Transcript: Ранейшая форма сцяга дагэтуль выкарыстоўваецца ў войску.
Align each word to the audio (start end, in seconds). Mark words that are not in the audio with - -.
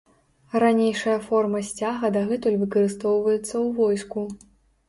Ранейшая 0.61 1.17
форма 1.27 1.61
сцяга 1.67 2.11
дагэтуль 2.15 2.57
выкарыстоўваецца 2.65 3.53
ў 3.53 3.65
войску. 3.83 4.21